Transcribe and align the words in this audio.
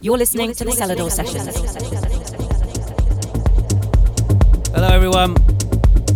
You're 0.00 0.16
listening 0.16 0.54
to 0.54 0.64
the 0.64 0.70
Selador 0.70 1.10
Sessions. 1.10 1.56
Hello, 4.72 4.86
everyone. 4.90 5.34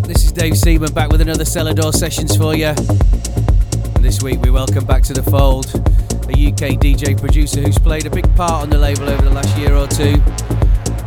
This 0.07 0.23
is 0.23 0.31
Dave 0.31 0.57
Seaman 0.57 0.93
back 0.93 1.11
with 1.11 1.21
another 1.21 1.43
Selador 1.43 1.93
Sessions 1.93 2.37
for 2.37 2.55
you. 2.55 2.67
And 2.67 4.05
this 4.05 4.23
week 4.23 4.41
we 4.41 4.51
welcome 4.51 4.85
back 4.85 5.03
to 5.05 5.13
the 5.13 5.23
fold 5.25 5.67
a 5.75 6.47
UK 6.47 6.79
DJ 6.79 7.19
producer 7.19 7.61
who's 7.61 7.77
played 7.77 8.07
a 8.07 8.11
big 8.11 8.33
part 8.37 8.63
on 8.63 8.71
the 8.71 8.79
label 8.79 9.11
over 9.11 9.23
the 9.23 9.31
last 9.31 9.59
year 9.59 9.75
or 9.75 9.89
two, 9.89 10.13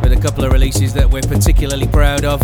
with 0.02 0.12
a 0.12 0.20
couple 0.20 0.44
of 0.44 0.52
releases 0.52 0.92
that 0.92 1.08
we're 1.10 1.22
particularly 1.22 1.86
proud 1.86 2.26
of. 2.26 2.42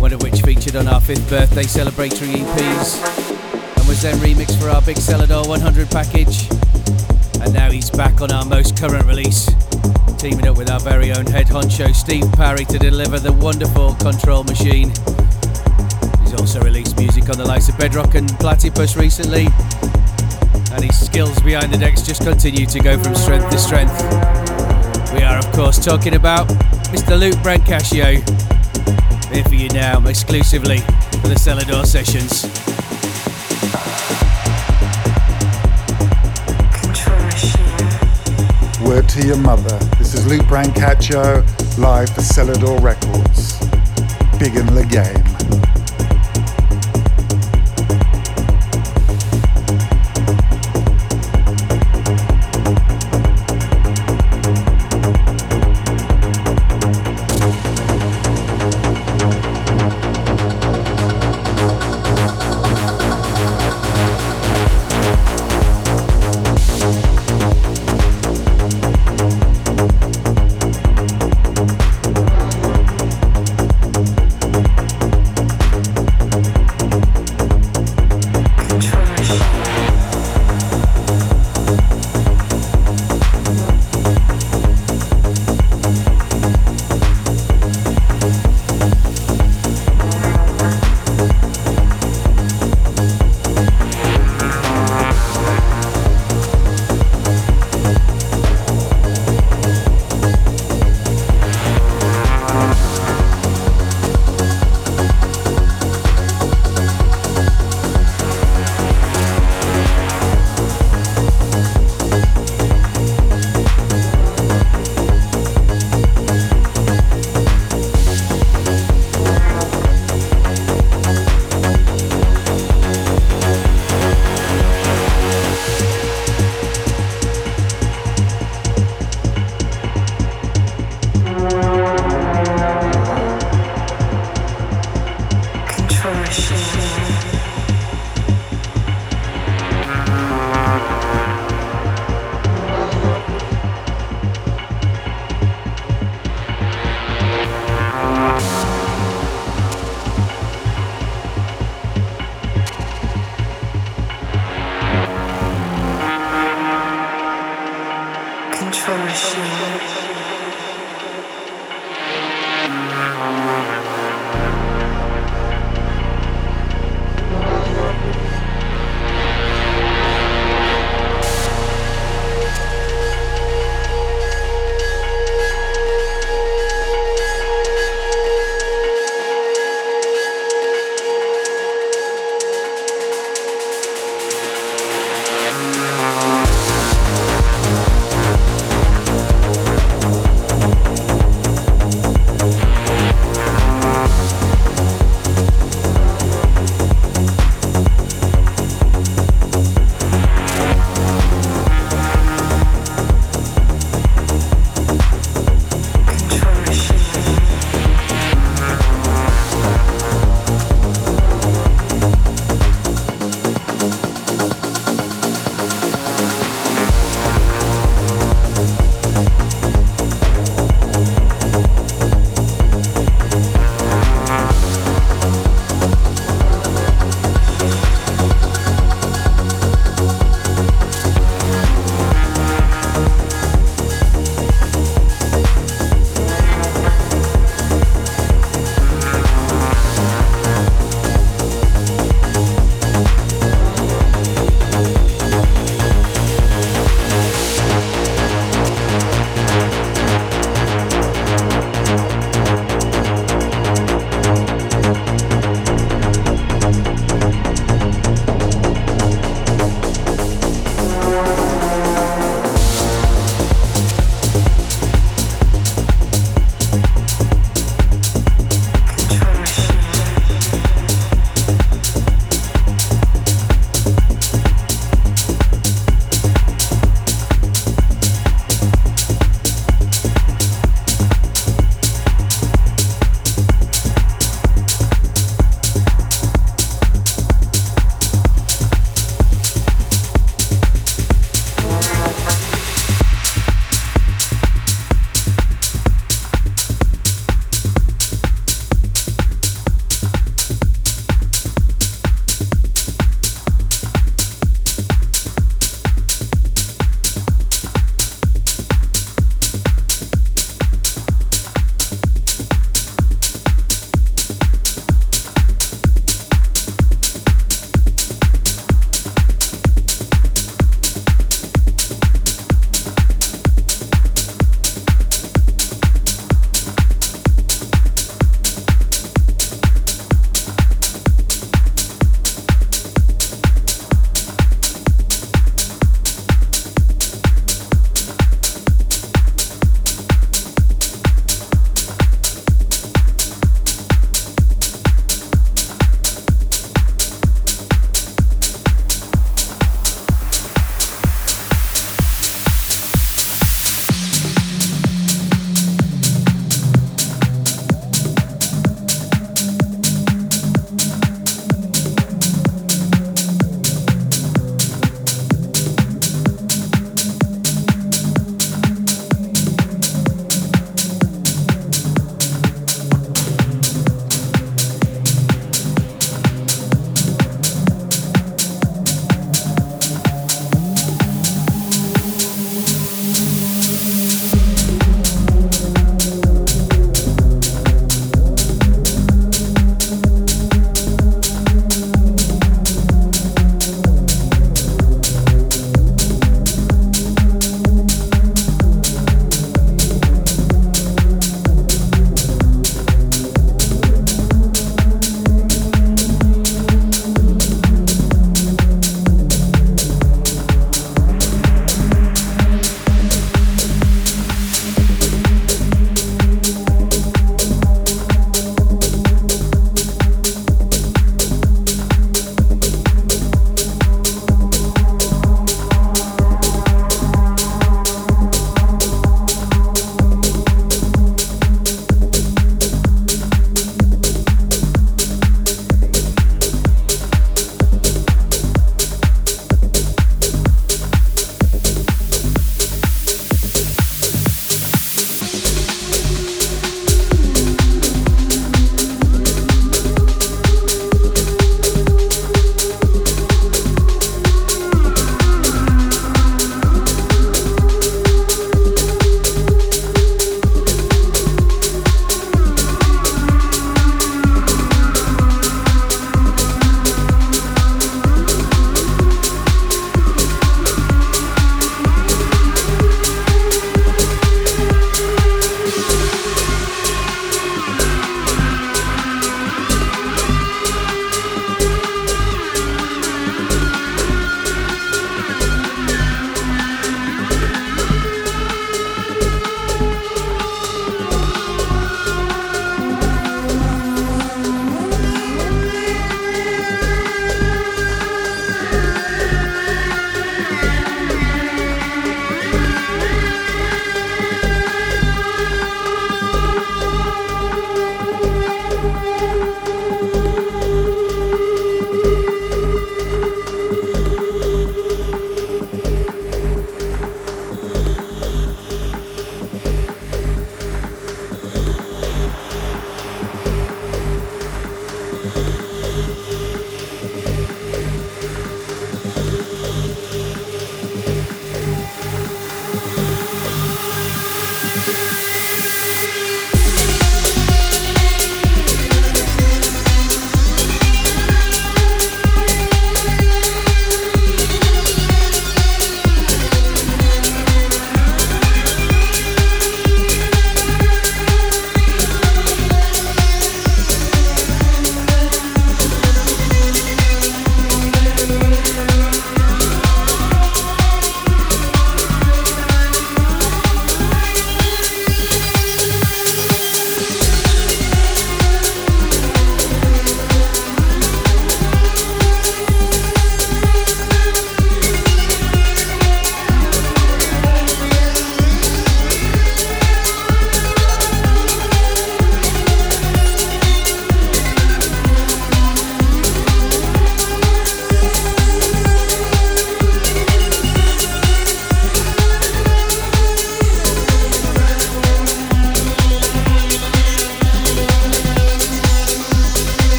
One 0.00 0.14
of 0.14 0.22
which 0.22 0.40
featured 0.40 0.76
on 0.76 0.88
our 0.88 1.02
fifth 1.02 1.28
birthday 1.28 1.64
celebratory 1.64 2.36
EPs, 2.36 3.76
and 3.76 3.86
was 3.86 4.00
then 4.00 4.16
remixed 4.16 4.58
for 4.58 4.70
our 4.70 4.80
big 4.80 4.96
Selador 4.96 5.46
100 5.46 5.90
package. 5.90 6.48
And 7.46 7.54
now 7.54 7.70
he's 7.70 7.90
back 7.90 8.20
on 8.20 8.32
our 8.32 8.44
most 8.44 8.76
current 8.76 9.06
release, 9.06 9.46
teaming 10.18 10.48
up 10.48 10.58
with 10.58 10.68
our 10.68 10.80
very 10.80 11.12
own 11.12 11.26
head 11.26 11.46
honcho 11.46 11.94
Steve 11.94 12.24
Parry 12.32 12.64
to 12.64 12.76
deliver 12.76 13.20
the 13.20 13.32
wonderful 13.32 13.94
Control 13.94 14.42
Machine. 14.42 14.88
He's 16.20 16.34
also 16.34 16.60
released 16.60 16.98
music 16.98 17.30
on 17.30 17.38
the 17.38 17.44
likes 17.46 17.68
of 17.68 17.78
Bedrock 17.78 18.16
and 18.16 18.28
Platypus 18.40 18.96
recently, 18.96 19.46
and 20.72 20.82
his 20.82 20.98
skills 20.98 21.38
behind 21.40 21.72
the 21.72 21.78
decks 21.78 22.02
just 22.02 22.22
continue 22.22 22.66
to 22.66 22.80
go 22.80 23.00
from 23.00 23.14
strength 23.14 23.48
to 23.50 23.58
strength. 23.58 23.94
We 25.14 25.22
are, 25.22 25.38
of 25.38 25.46
course, 25.52 25.78
talking 25.78 26.16
about 26.16 26.48
Mr. 26.90 27.16
Luke 27.16 27.36
Brancaccio. 27.44 28.26
Here 29.32 29.44
for 29.44 29.54
you 29.54 29.68
now, 29.68 30.04
exclusively 30.04 30.78
for 30.78 31.28
the 31.28 31.36
Selador 31.36 31.86
Sessions. 31.86 32.75
Word 38.86 39.08
to 39.08 39.26
your 39.26 39.36
mother. 39.36 39.76
This 39.98 40.14
is 40.14 40.28
Luke 40.28 40.42
Brancaccio, 40.42 41.42
live 41.76 42.08
for 42.10 42.20
Selador 42.20 42.80
Records. 42.80 43.58
Big 44.38 44.54
in 44.54 44.66
the 44.74 44.86
game. 44.88 45.25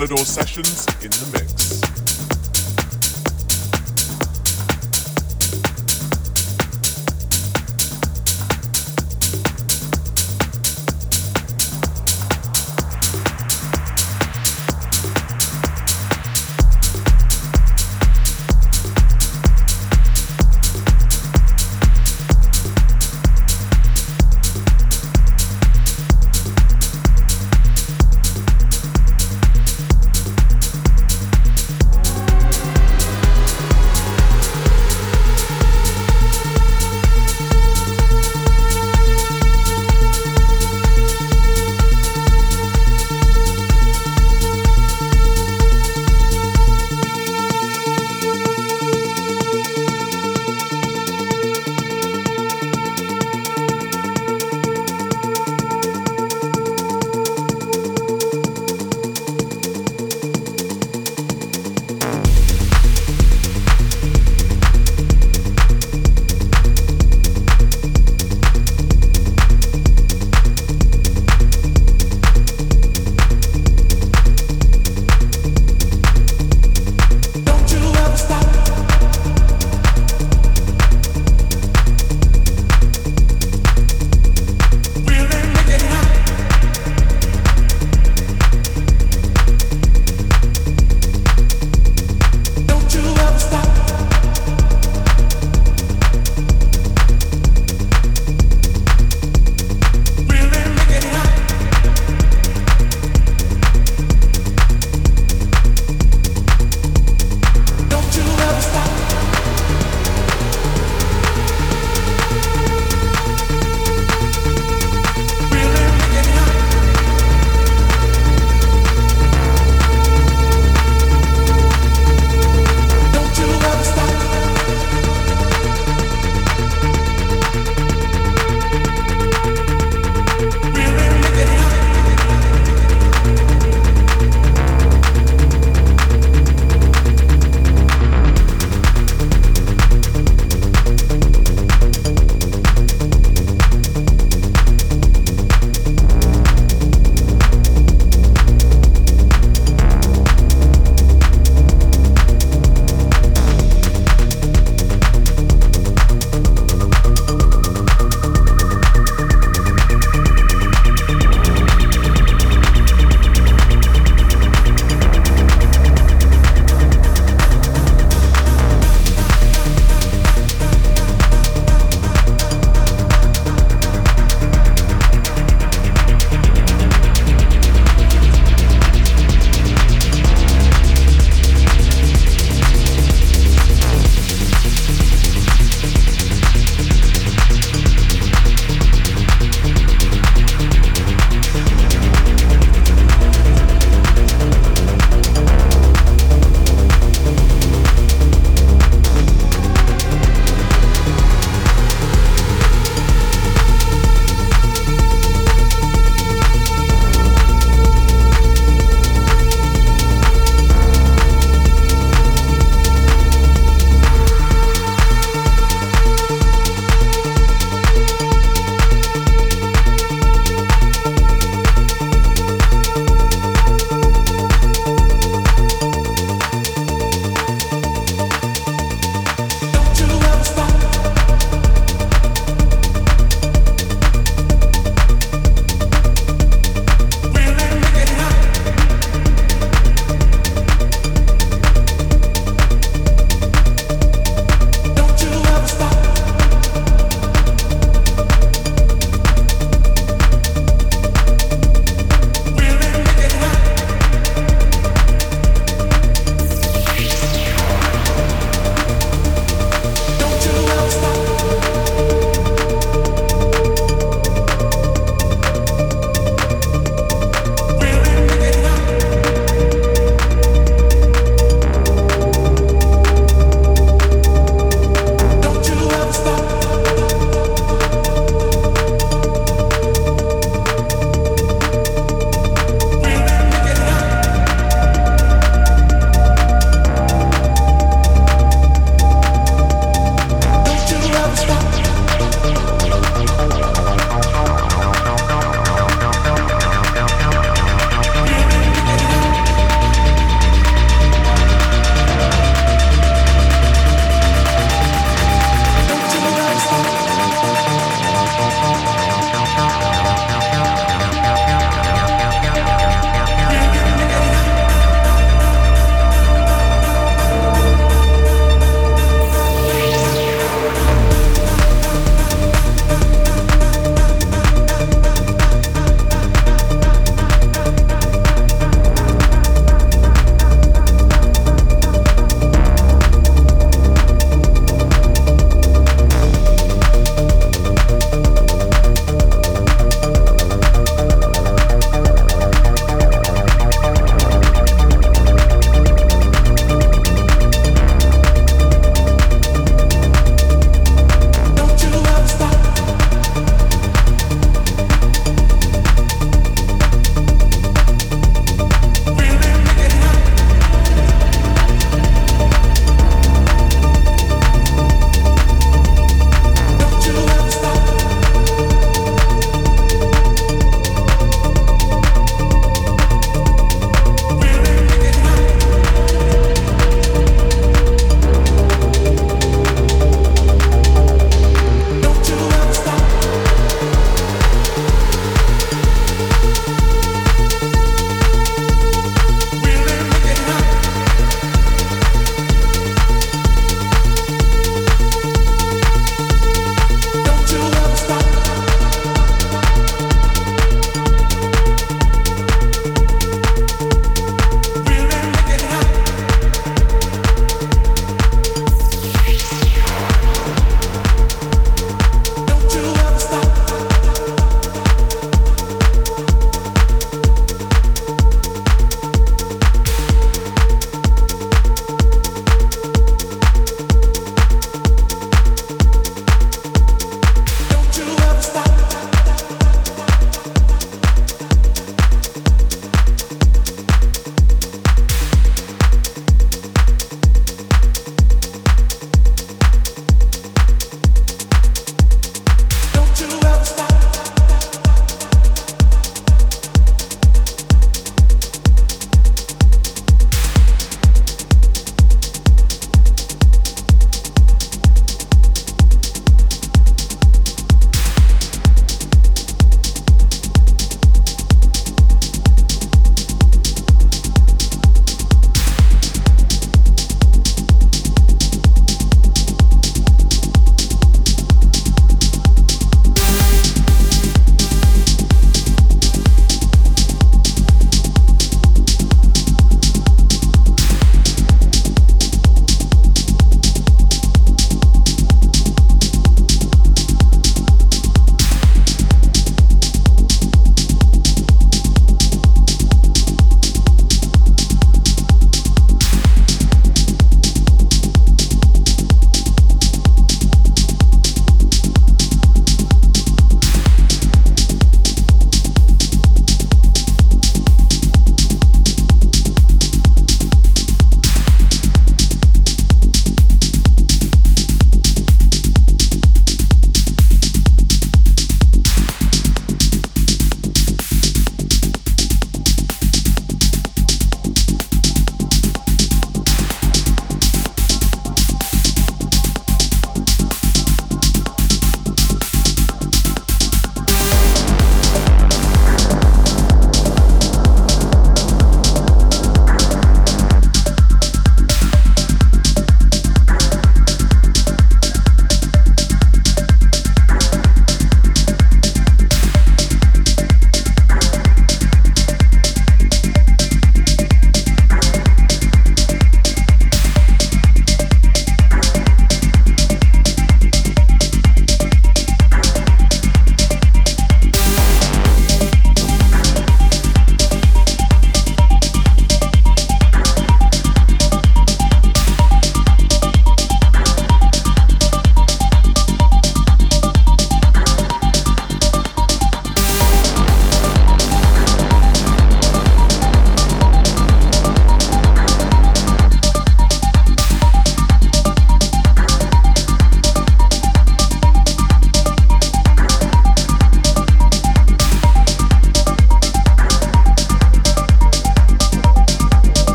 Sessions 0.00 0.86
in 1.04 1.10
the 1.10 1.38
mix. 1.38 1.49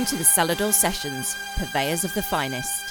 You're 0.00 0.06
to 0.06 0.16
the 0.16 0.24
Selador 0.24 0.72
Sessions, 0.72 1.36
purveyors 1.58 2.04
of 2.04 2.14
the 2.14 2.22
finest. 2.22 2.89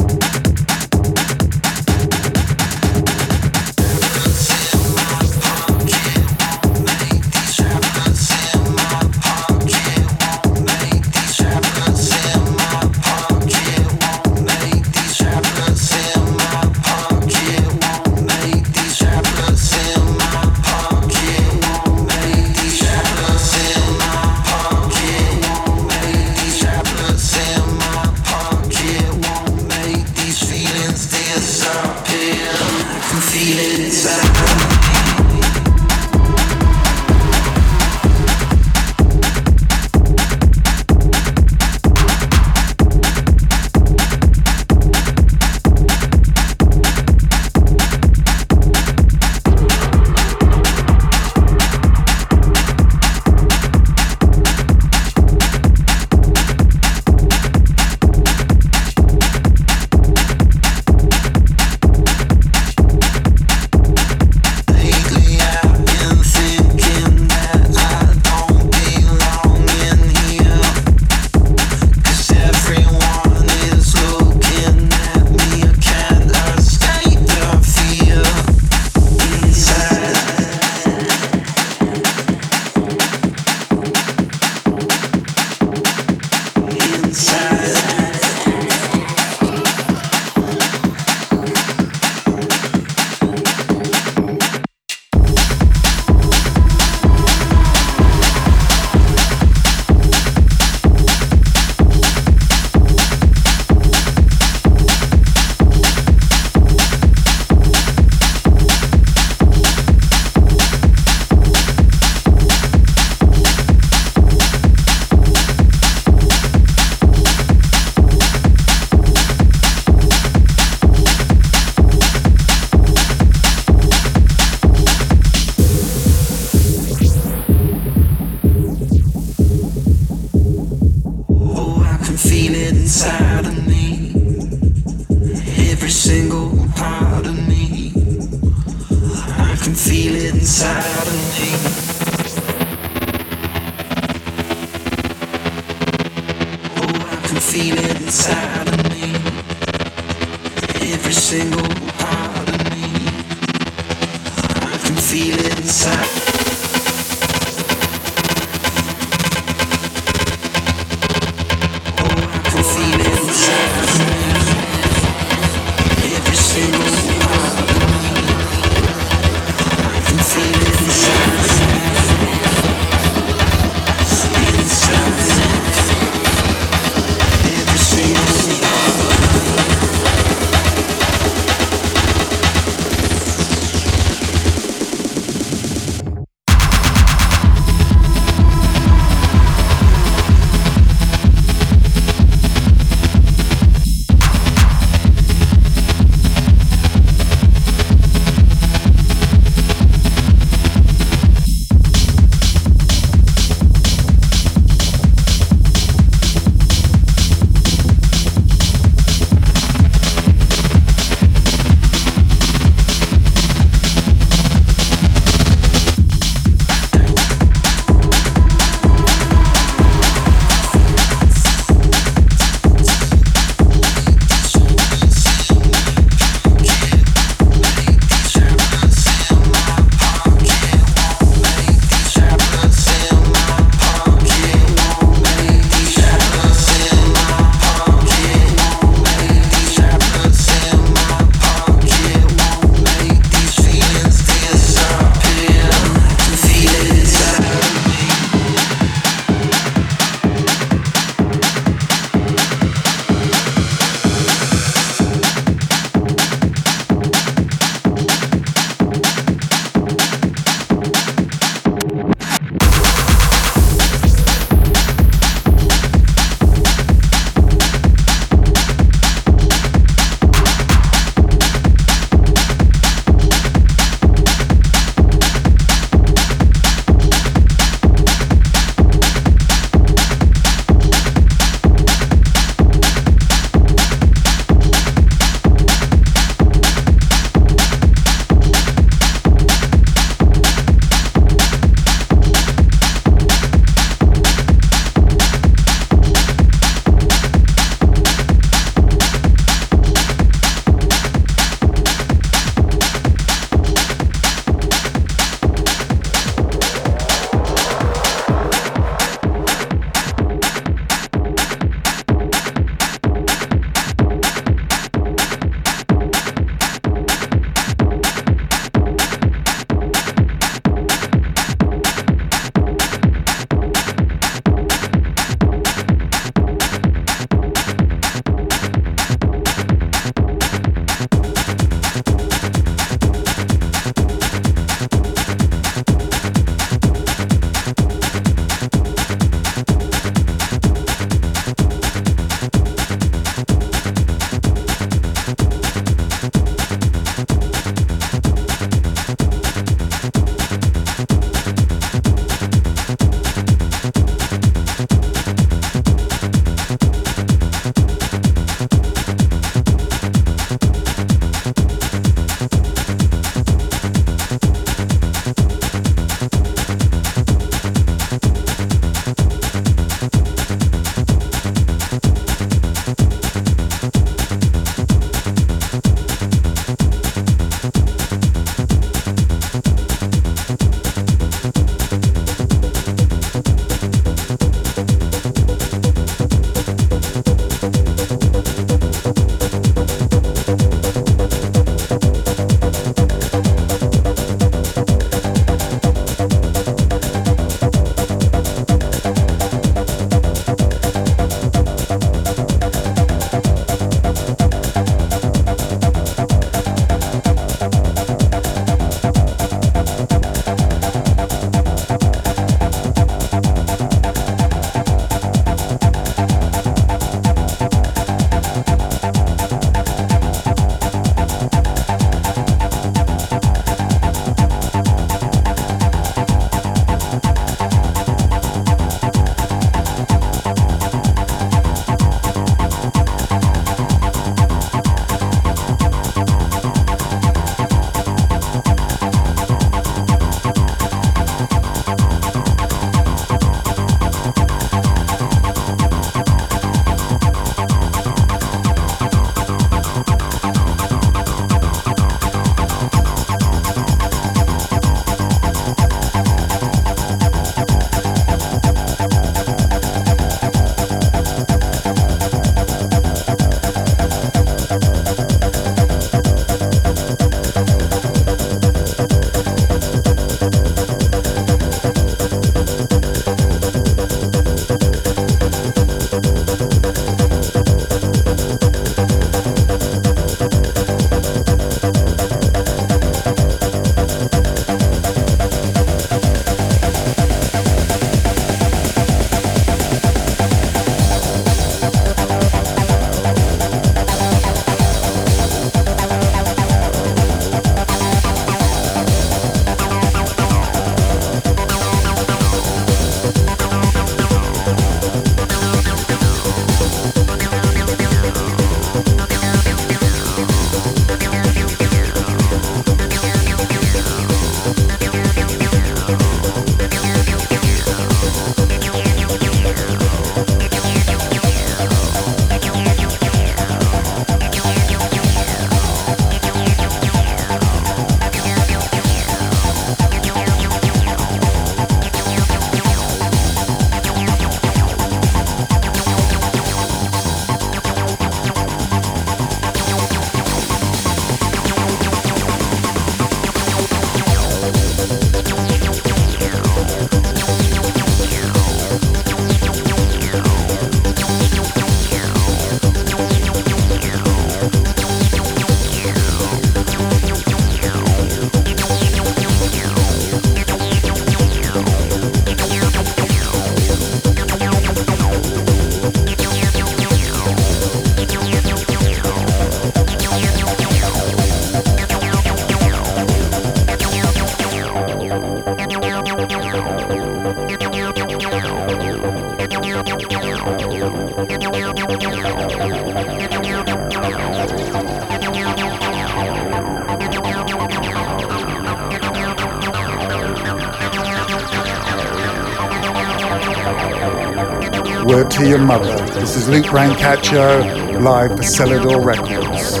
Luke 596.68 596.84
Brancaccio, 596.84 598.20
live 598.20 598.50
for 598.50 598.62
Selador 598.62 599.24
Records. 599.24 600.00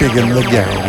Big 0.00 0.16
in 0.16 0.34
the 0.34 0.42
game. 0.50 0.85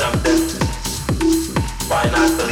something? 0.00 0.40
Why 1.90 2.04
not 2.10 2.49